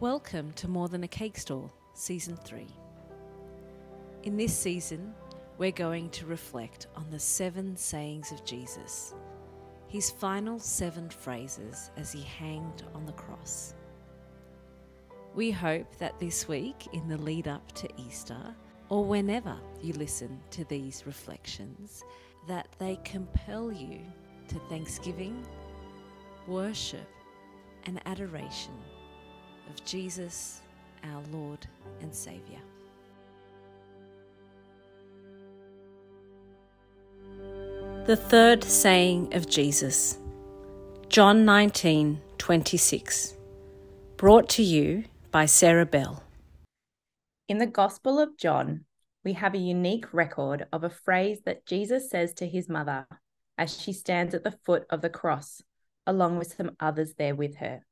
Welcome 0.00 0.52
to 0.52 0.68
More 0.68 0.88
Than 0.88 1.02
a 1.02 1.08
Cake 1.08 1.36
Stall, 1.36 1.72
Season 1.92 2.36
3. 2.44 2.68
In 4.22 4.36
this 4.36 4.56
season, 4.56 5.12
we're 5.58 5.72
going 5.72 6.08
to 6.10 6.24
reflect 6.24 6.86
on 6.94 7.10
the 7.10 7.18
seven 7.18 7.76
sayings 7.76 8.30
of 8.30 8.44
Jesus, 8.44 9.12
his 9.88 10.08
final 10.08 10.60
seven 10.60 11.10
phrases 11.10 11.90
as 11.96 12.12
he 12.12 12.22
hanged 12.22 12.84
on 12.94 13.06
the 13.06 13.12
cross. 13.14 13.74
We 15.34 15.50
hope 15.50 15.96
that 15.96 16.20
this 16.20 16.46
week, 16.46 16.86
in 16.92 17.08
the 17.08 17.18
lead 17.18 17.48
up 17.48 17.72
to 17.72 17.88
Easter, 18.00 18.54
or 18.90 19.04
whenever 19.04 19.56
you 19.82 19.94
listen 19.94 20.38
to 20.50 20.64
these 20.66 21.02
reflections, 21.06 22.04
that 22.46 22.68
they 22.78 23.00
compel 23.02 23.72
you 23.72 23.98
to 24.46 24.60
thanksgiving, 24.68 25.44
worship, 26.46 27.10
and 27.86 28.00
adoration 28.06 28.74
of 29.68 29.84
Jesus, 29.84 30.60
our 31.04 31.22
Lord 31.32 31.66
and 32.00 32.14
Saviour. 32.14 32.60
The 38.06 38.16
third 38.16 38.64
saying 38.64 39.34
of 39.34 39.48
Jesus, 39.48 40.18
John 41.08 41.44
19 41.44 42.20
26, 42.38 43.34
brought 44.16 44.48
to 44.48 44.62
you 44.62 45.04
by 45.30 45.44
Sarah 45.44 45.84
Bell. 45.84 46.22
In 47.48 47.58
the 47.58 47.66
Gospel 47.66 48.18
of 48.18 48.38
John, 48.38 48.84
we 49.24 49.34
have 49.34 49.54
a 49.54 49.58
unique 49.58 50.14
record 50.14 50.66
of 50.72 50.84
a 50.84 50.90
phrase 50.90 51.40
that 51.44 51.66
Jesus 51.66 52.08
says 52.08 52.32
to 52.34 52.46
his 52.46 52.68
mother 52.68 53.06
as 53.58 53.78
she 53.78 53.92
stands 53.92 54.34
at 54.34 54.44
the 54.44 54.58
foot 54.64 54.86
of 54.88 55.02
the 55.02 55.10
cross, 55.10 55.60
along 56.06 56.38
with 56.38 56.54
some 56.56 56.70
others 56.80 57.14
there 57.18 57.34
with 57.34 57.56
her. 57.56 57.84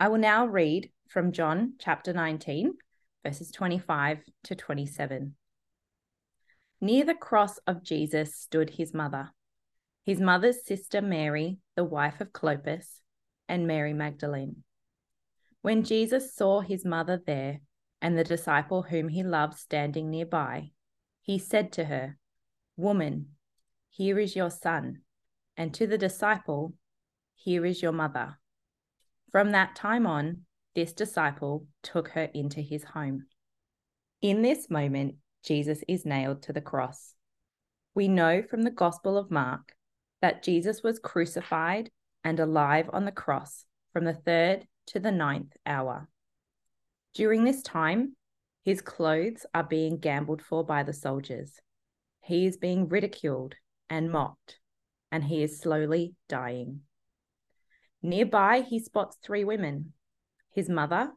I 0.00 0.08
will 0.08 0.18
now 0.18 0.46
read 0.46 0.90
from 1.08 1.32
John 1.32 1.74
chapter 1.78 2.12
19, 2.12 2.74
verses 3.24 3.50
25 3.50 4.18
to 4.44 4.54
27. 4.54 5.34
Near 6.80 7.04
the 7.04 7.14
cross 7.14 7.58
of 7.66 7.82
Jesus 7.82 8.34
stood 8.34 8.70
his 8.70 8.92
mother, 8.92 9.30
his 10.04 10.20
mother's 10.20 10.64
sister 10.64 11.00
Mary, 11.00 11.58
the 11.76 11.84
wife 11.84 12.20
of 12.20 12.32
Clopas, 12.32 13.00
and 13.48 13.66
Mary 13.66 13.92
Magdalene. 13.92 14.64
When 15.62 15.84
Jesus 15.84 16.34
saw 16.34 16.60
his 16.60 16.84
mother 16.84 17.22
there 17.24 17.60
and 18.02 18.18
the 18.18 18.24
disciple 18.24 18.82
whom 18.82 19.08
he 19.08 19.22
loved 19.22 19.56
standing 19.56 20.10
nearby, 20.10 20.72
he 21.22 21.38
said 21.38 21.72
to 21.72 21.84
her, 21.84 22.18
Woman, 22.76 23.28
here 23.88 24.18
is 24.18 24.36
your 24.36 24.50
son, 24.50 25.02
and 25.56 25.72
to 25.74 25.86
the 25.86 25.96
disciple, 25.96 26.74
Here 27.34 27.64
is 27.64 27.80
your 27.80 27.92
mother. 27.92 28.38
From 29.30 29.52
that 29.52 29.74
time 29.74 30.06
on, 30.06 30.42
this 30.74 30.92
disciple 30.92 31.66
took 31.82 32.08
her 32.08 32.28
into 32.34 32.60
his 32.60 32.84
home. 32.84 33.26
In 34.20 34.42
this 34.42 34.70
moment, 34.70 35.16
Jesus 35.44 35.84
is 35.86 36.04
nailed 36.04 36.42
to 36.42 36.52
the 36.52 36.60
cross. 36.60 37.14
We 37.94 38.08
know 38.08 38.42
from 38.42 38.62
the 38.62 38.70
Gospel 38.70 39.16
of 39.16 39.30
Mark 39.30 39.74
that 40.20 40.42
Jesus 40.42 40.82
was 40.82 40.98
crucified 40.98 41.90
and 42.24 42.40
alive 42.40 42.88
on 42.92 43.04
the 43.04 43.12
cross 43.12 43.64
from 43.92 44.04
the 44.04 44.14
third 44.14 44.66
to 44.86 44.98
the 44.98 45.12
ninth 45.12 45.52
hour. 45.66 46.08
During 47.14 47.44
this 47.44 47.62
time, 47.62 48.16
his 48.64 48.80
clothes 48.80 49.44
are 49.54 49.62
being 49.62 49.98
gambled 49.98 50.42
for 50.42 50.64
by 50.64 50.82
the 50.82 50.92
soldiers. 50.92 51.60
He 52.22 52.46
is 52.46 52.56
being 52.56 52.88
ridiculed 52.88 53.54
and 53.90 54.10
mocked, 54.10 54.58
and 55.12 55.22
he 55.22 55.42
is 55.42 55.60
slowly 55.60 56.14
dying. 56.28 56.80
Nearby, 58.02 58.62
he 58.62 58.78
spots 58.80 59.18
three 59.22 59.44
women 59.44 59.92
his 60.54 60.68
mother, 60.68 61.10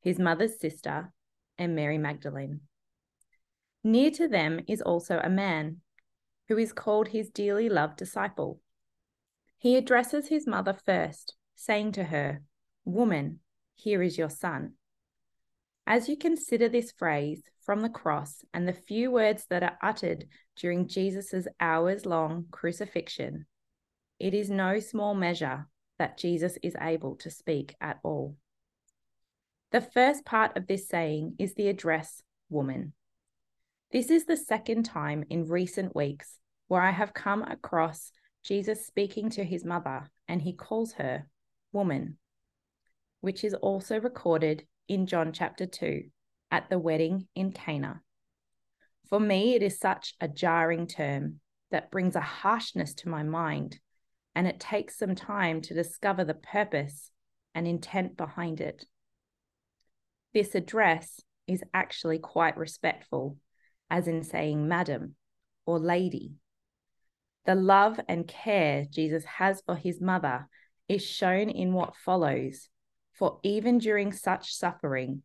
his 0.00 0.18
mother's 0.18 0.58
sister, 0.58 1.12
and 1.56 1.74
Mary 1.74 1.96
Magdalene. 1.96 2.60
Near 3.84 4.10
to 4.12 4.26
them 4.28 4.60
is 4.66 4.82
also 4.82 5.20
a 5.22 5.30
man 5.30 5.80
who 6.48 6.58
is 6.58 6.72
called 6.72 7.08
his 7.08 7.30
dearly 7.30 7.68
loved 7.68 7.96
disciple. 7.96 8.60
He 9.58 9.76
addresses 9.76 10.28
his 10.28 10.46
mother 10.46 10.74
first, 10.74 11.36
saying 11.54 11.92
to 11.92 12.04
her, 12.04 12.42
Woman, 12.84 13.38
here 13.76 14.02
is 14.02 14.18
your 14.18 14.28
son. 14.28 14.72
As 15.86 16.08
you 16.08 16.16
consider 16.16 16.68
this 16.68 16.92
phrase 16.92 17.42
from 17.64 17.80
the 17.80 17.88
cross 17.88 18.44
and 18.52 18.66
the 18.66 18.72
few 18.72 19.10
words 19.10 19.46
that 19.50 19.62
are 19.62 19.78
uttered 19.82 20.24
during 20.56 20.88
Jesus' 20.88 21.46
hours 21.60 22.04
long 22.04 22.46
crucifixion, 22.50 23.46
it 24.18 24.34
is 24.34 24.50
no 24.50 24.80
small 24.80 25.14
measure 25.14 25.68
that 25.98 26.18
Jesus 26.18 26.58
is 26.62 26.74
able 26.80 27.16
to 27.16 27.30
speak 27.30 27.74
at 27.80 28.00
all. 28.02 28.36
The 29.74 29.80
first 29.80 30.24
part 30.24 30.56
of 30.56 30.68
this 30.68 30.86
saying 30.86 31.34
is 31.40 31.54
the 31.54 31.66
address 31.66 32.22
woman. 32.48 32.92
This 33.90 34.08
is 34.08 34.24
the 34.24 34.36
second 34.36 34.84
time 34.84 35.24
in 35.28 35.48
recent 35.48 35.96
weeks 35.96 36.38
where 36.68 36.80
I 36.80 36.92
have 36.92 37.12
come 37.12 37.42
across 37.42 38.12
Jesus 38.44 38.86
speaking 38.86 39.30
to 39.30 39.42
his 39.42 39.64
mother, 39.64 40.12
and 40.28 40.40
he 40.40 40.52
calls 40.52 40.92
her 40.92 41.26
woman, 41.72 42.18
which 43.20 43.42
is 43.42 43.52
also 43.52 43.98
recorded 43.98 44.64
in 44.86 45.06
John 45.06 45.32
chapter 45.32 45.66
2 45.66 46.04
at 46.52 46.70
the 46.70 46.78
wedding 46.78 47.26
in 47.34 47.50
Cana. 47.50 48.00
For 49.08 49.18
me, 49.18 49.56
it 49.56 49.62
is 49.64 49.80
such 49.80 50.14
a 50.20 50.28
jarring 50.28 50.86
term 50.86 51.40
that 51.72 51.90
brings 51.90 52.14
a 52.14 52.20
harshness 52.20 52.94
to 52.94 53.08
my 53.08 53.24
mind, 53.24 53.80
and 54.36 54.46
it 54.46 54.60
takes 54.60 54.96
some 54.96 55.16
time 55.16 55.60
to 55.62 55.74
discover 55.74 56.24
the 56.24 56.34
purpose 56.34 57.10
and 57.56 57.66
intent 57.66 58.16
behind 58.16 58.60
it 58.60 58.86
this 60.34 60.54
address 60.54 61.20
is 61.46 61.62
actually 61.72 62.18
quite 62.18 62.56
respectful, 62.56 63.38
as 63.88 64.08
in 64.08 64.22
saying 64.22 64.66
madam 64.68 65.14
or 65.64 65.78
lady. 65.78 66.34
The 67.46 67.54
love 67.54 68.00
and 68.08 68.26
care 68.26 68.84
Jesus 68.90 69.24
has 69.24 69.62
for 69.64 69.76
his 69.76 70.00
mother 70.00 70.48
is 70.88 71.04
shown 71.04 71.48
in 71.48 71.72
what 71.72 71.96
follows, 71.96 72.68
for 73.12 73.38
even 73.42 73.78
during 73.78 74.12
such 74.12 74.54
suffering, 74.54 75.22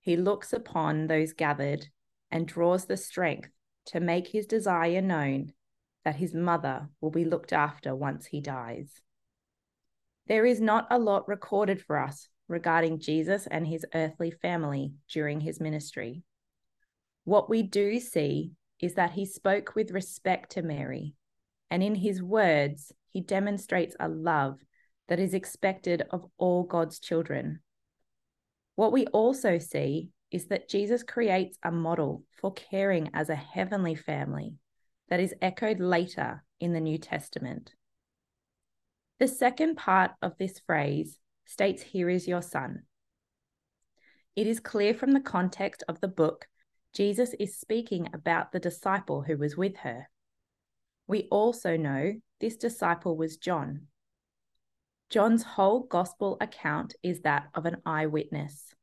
he 0.00 0.16
looks 0.16 0.52
upon 0.52 1.06
those 1.06 1.32
gathered 1.32 1.86
and 2.30 2.46
draws 2.46 2.84
the 2.84 2.96
strength 2.96 3.50
to 3.86 4.00
make 4.00 4.28
his 4.28 4.46
desire 4.46 5.00
known 5.00 5.52
that 6.04 6.16
his 6.16 6.34
mother 6.34 6.88
will 7.00 7.10
be 7.10 7.24
looked 7.24 7.52
after 7.52 7.94
once 7.94 8.26
he 8.26 8.40
dies. 8.40 9.00
There 10.26 10.44
is 10.44 10.60
not 10.60 10.88
a 10.90 10.98
lot 10.98 11.28
recorded 11.28 11.80
for 11.80 11.98
us 11.98 12.28
regarding 12.52 13.00
Jesus 13.00 13.48
and 13.48 13.66
his 13.66 13.84
earthly 13.94 14.30
family 14.30 14.92
during 15.10 15.40
his 15.40 15.60
ministry. 15.60 16.22
What 17.24 17.50
we 17.50 17.62
do 17.62 17.98
see 17.98 18.52
is 18.80 18.94
that 18.94 19.12
he 19.12 19.26
spoke 19.26 19.74
with 19.74 19.90
respect 19.90 20.52
to 20.52 20.62
Mary, 20.62 21.14
and 21.70 21.82
in 21.82 21.94
his 21.94 22.22
words, 22.22 22.92
he 23.10 23.20
demonstrates 23.20 23.96
a 23.98 24.08
love 24.08 24.58
that 25.08 25.20
is 25.20 25.34
expected 25.34 26.04
of 26.10 26.24
all 26.38 26.62
God's 26.62 26.98
children. 26.98 27.60
What 28.76 28.92
we 28.92 29.06
also 29.06 29.58
see 29.58 30.10
is 30.30 30.46
that 30.46 30.68
Jesus 30.68 31.02
creates 31.02 31.58
a 31.62 31.70
model 31.70 32.24
for 32.40 32.52
caring 32.52 33.10
as 33.12 33.28
a 33.28 33.34
heavenly 33.34 33.94
family 33.94 34.54
that 35.08 35.20
is 35.20 35.34
echoed 35.42 35.78
later 35.78 36.42
in 36.58 36.72
the 36.72 36.80
New 36.80 36.98
Testament. 36.98 37.72
The 39.20 39.28
second 39.28 39.76
part 39.76 40.12
of 40.22 40.38
this 40.38 40.58
phrase 40.66 41.18
states, 41.52 41.82
Here 41.82 42.08
is 42.08 42.26
your 42.26 42.42
son. 42.42 42.82
It 44.34 44.46
is 44.46 44.58
clear 44.58 44.94
from 44.94 45.12
the 45.12 45.20
context 45.20 45.84
of 45.88 46.00
the 46.00 46.08
book, 46.08 46.46
Jesus 46.94 47.34
is 47.38 47.58
speaking 47.58 48.08
about 48.12 48.52
the 48.52 48.60
disciple 48.60 49.22
who 49.22 49.36
was 49.36 49.56
with 49.56 49.76
her. 49.78 50.08
We 51.06 51.28
also 51.30 51.76
know 51.76 52.14
this 52.40 52.56
disciple 52.56 53.16
was 53.16 53.36
John. 53.36 53.88
John's 55.10 55.42
whole 55.42 55.80
gospel 55.80 56.38
account 56.40 56.94
is 57.02 57.20
that 57.20 57.48
of 57.54 57.66
an 57.66 57.76
eyewitness, 57.84 58.74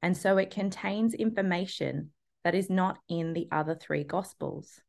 and 0.00 0.16
so 0.16 0.38
it 0.38 0.50
contains 0.50 1.14
information 1.14 2.10
that 2.44 2.54
is 2.54 2.70
not 2.70 2.98
in 3.08 3.32
the 3.32 3.48
other 3.50 3.74
three 3.74 4.04
gospels. 4.04 4.80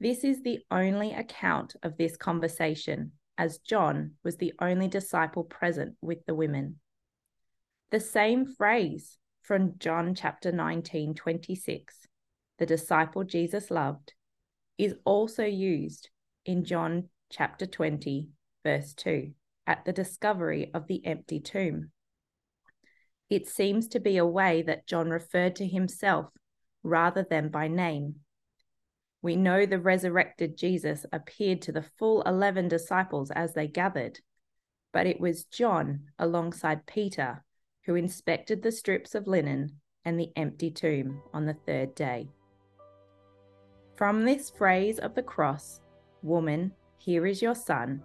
This 0.00 0.24
is 0.24 0.42
the 0.42 0.60
only 0.70 1.12
account 1.12 1.76
of 1.82 1.96
this 1.96 2.16
conversation 2.16 3.12
as 3.38 3.58
John 3.58 4.12
was 4.24 4.36
the 4.36 4.54
only 4.60 4.88
disciple 4.88 5.44
present 5.44 5.96
with 6.00 6.24
the 6.26 6.34
women. 6.34 6.76
The 7.90 8.00
same 8.00 8.46
phrase 8.46 9.18
from 9.42 9.74
John 9.78 10.14
chapter 10.14 10.50
19, 10.50 11.14
26, 11.14 12.06
the 12.58 12.66
disciple 12.66 13.24
Jesus 13.24 13.70
loved, 13.70 14.14
is 14.78 14.94
also 15.04 15.44
used 15.44 16.10
in 16.44 16.64
John 16.64 17.08
chapter 17.30 17.66
20, 17.66 18.28
verse 18.64 18.92
2, 18.94 19.32
at 19.66 19.84
the 19.84 19.92
discovery 19.92 20.70
of 20.74 20.86
the 20.86 21.04
empty 21.06 21.40
tomb. 21.40 21.90
It 23.28 23.48
seems 23.48 23.88
to 23.88 24.00
be 24.00 24.16
a 24.16 24.26
way 24.26 24.62
that 24.62 24.86
John 24.86 25.10
referred 25.10 25.56
to 25.56 25.66
himself 25.66 26.26
rather 26.82 27.26
than 27.28 27.48
by 27.48 27.68
name 27.68 28.16
we 29.22 29.36
know 29.36 29.66
the 29.66 29.78
resurrected 29.78 30.56
Jesus 30.56 31.06
appeared 31.12 31.62
to 31.62 31.72
the 31.72 31.82
full 31.82 32.22
11 32.22 32.68
disciples 32.68 33.30
as 33.30 33.54
they 33.54 33.66
gathered, 33.66 34.20
but 34.92 35.06
it 35.06 35.20
was 35.20 35.44
John, 35.44 36.02
alongside 36.18 36.86
Peter, 36.86 37.44
who 37.84 37.94
inspected 37.94 38.62
the 38.62 38.72
strips 38.72 39.14
of 39.14 39.26
linen 39.26 39.80
and 40.04 40.18
the 40.18 40.32
empty 40.36 40.70
tomb 40.70 41.22
on 41.32 41.46
the 41.46 41.56
third 41.66 41.94
day. 41.94 42.28
From 43.96 44.24
this 44.24 44.50
phrase 44.50 44.98
of 44.98 45.14
the 45.14 45.22
cross, 45.22 45.80
Woman, 46.22 46.72
here 46.98 47.26
is 47.26 47.40
your 47.40 47.54
son, 47.54 48.02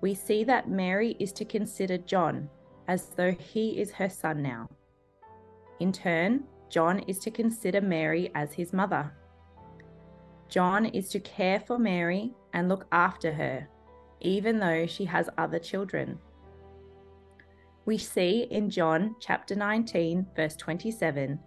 we 0.00 0.14
see 0.14 0.44
that 0.44 0.68
Mary 0.68 1.16
is 1.18 1.32
to 1.32 1.44
consider 1.44 1.98
John 1.98 2.48
as 2.88 3.08
though 3.16 3.32
he 3.32 3.80
is 3.80 3.90
her 3.92 4.08
son 4.08 4.42
now. 4.42 4.68
In 5.80 5.92
turn, 5.92 6.44
John 6.68 7.00
is 7.00 7.18
to 7.20 7.30
consider 7.30 7.80
Mary 7.80 8.30
as 8.34 8.52
his 8.52 8.72
mother. 8.72 9.12
John 10.48 10.86
is 10.86 11.08
to 11.10 11.20
care 11.20 11.60
for 11.60 11.78
Mary 11.78 12.32
and 12.52 12.68
look 12.68 12.86
after 12.92 13.32
her, 13.32 13.68
even 14.20 14.58
though 14.58 14.86
she 14.86 15.04
has 15.04 15.28
other 15.36 15.58
children. 15.58 16.18
We 17.84 17.98
see 17.98 18.46
in 18.50 18.70
John 18.70 19.16
chapter 19.20 19.54
19, 19.54 20.26
verse 20.34 20.56
27, 20.56 21.38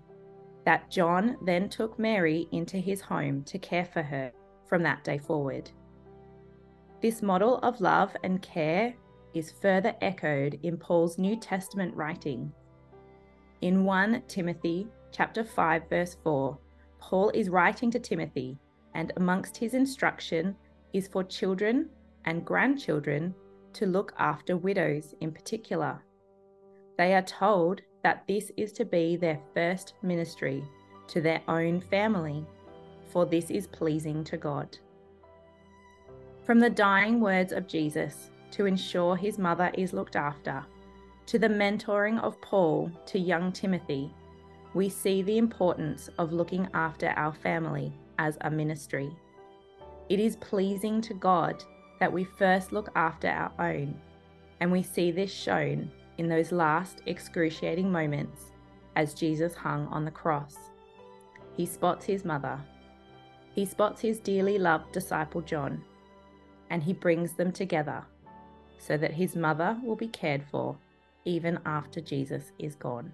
that 0.65 0.91
John 0.91 1.37
then 1.45 1.69
took 1.69 1.97
Mary 1.97 2.47
into 2.51 2.77
his 2.77 3.01
home 3.01 3.43
to 3.45 3.57
care 3.57 3.85
for 3.85 4.01
her 4.01 4.31
from 4.67 4.83
that 4.83 5.03
day 5.03 5.17
forward. 5.17 5.71
This 7.01 7.21
model 7.21 7.57
of 7.59 7.81
love 7.81 8.15
and 8.23 8.41
care 8.41 8.93
is 9.33 9.53
further 9.61 9.95
echoed 10.01 10.59
in 10.63 10.77
Paul's 10.77 11.17
New 11.17 11.37
Testament 11.37 11.95
writing. 11.95 12.51
In 13.61 13.85
1 13.85 14.23
Timothy 14.27 14.87
chapter 15.11 15.43
5 15.43 15.89
verse 15.89 16.17
4, 16.23 16.57
Paul 16.99 17.29
is 17.33 17.49
writing 17.49 17.89
to 17.91 17.99
Timothy 17.99 18.57
and 18.99 19.13
amongst 19.15 19.55
his 19.55 19.75
instruction 19.75 20.53
is 20.91 21.07
for 21.07 21.23
children 21.23 21.87
and 22.25 22.43
grandchildren 22.43 23.33
to 23.71 23.85
look 23.85 24.13
after 24.19 24.57
widows 24.57 25.15
in 25.21 25.31
particular. 25.31 26.03
They 26.97 27.13
are 27.13 27.21
told 27.21 27.79
that 28.03 28.25
this 28.27 28.51
is 28.57 28.73
to 28.73 28.83
be 28.83 29.15
their 29.15 29.39
first 29.53 29.93
ministry 30.01 30.61
to 31.07 31.21
their 31.21 31.41
own 31.47 31.79
family, 31.79 32.45
for 33.07 33.25
this 33.25 33.49
is 33.49 33.67
pleasing 33.67 34.21
to 34.25 34.35
God. 34.35 34.77
From 36.43 36.59
the 36.59 36.69
dying 36.69 37.21
words 37.21 37.53
of 37.53 37.69
Jesus 37.69 38.31
to 38.51 38.65
ensure 38.65 39.15
his 39.15 39.37
mother 39.37 39.71
is 39.75 39.93
looked 39.93 40.17
after, 40.17 40.65
to 41.27 41.39
the 41.39 41.47
mentoring 41.47 42.19
of 42.21 42.41
Paul 42.41 42.91
to 43.05 43.17
young 43.17 43.53
Timothy, 43.53 44.13
we 44.73 44.89
see 44.89 45.21
the 45.21 45.37
importance 45.37 46.09
of 46.17 46.33
looking 46.33 46.67
after 46.73 47.13
our 47.15 47.33
family 47.33 47.93
as 48.19 48.37
a 48.41 48.51
ministry. 48.51 49.09
It 50.09 50.19
is 50.19 50.35
pleasing 50.35 51.01
to 51.01 51.15
God 51.15 51.63
that 51.99 52.13
we 52.13 52.23
first 52.23 52.71
look 52.71 52.91
after 52.95 53.27
our 53.27 53.51
own, 53.59 53.99
and 54.59 54.71
we 54.71 54.83
see 54.83 55.09
this 55.09 55.33
shown 55.33 55.89
in 56.19 56.29
those 56.29 56.51
last 56.51 57.01
excruciating 57.07 57.91
moments 57.91 58.51
as 58.95 59.13
Jesus 59.13 59.55
hung 59.55 59.87
on 59.87 60.05
the 60.05 60.11
cross. 60.11 60.55
He 61.55 61.65
spots 61.65 62.05
his 62.05 62.25
mother. 62.25 62.59
He 63.55 63.65
spots 63.65 64.01
his 64.01 64.19
dearly 64.19 64.59
loved 64.59 64.91
disciple 64.91 65.41
John, 65.41 65.83
and 66.69 66.83
he 66.83 66.93
brings 66.93 67.33
them 67.33 67.51
together 67.51 68.03
so 68.77 68.97
that 68.97 69.13
his 69.13 69.35
mother 69.35 69.77
will 69.83 69.95
be 69.95 70.07
cared 70.07 70.43
for 70.51 70.77
even 71.25 71.59
after 71.65 72.01
Jesus 72.01 72.51
is 72.59 72.75
gone. 72.75 73.13